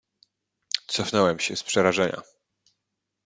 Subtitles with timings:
[0.87, 2.21] "Cofnąłem się z przerażenia."